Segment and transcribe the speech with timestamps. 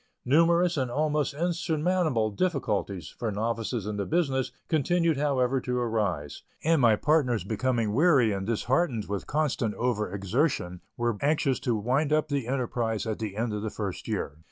[0.25, 6.81] Numerous and almost insurmountable difficulties, for novices in the business, continued however to arise, and
[6.81, 12.29] my partners becoming weary and disheartened with constant over exertion, were anxious to wind up
[12.29, 14.37] the enterprise at the end of the first year.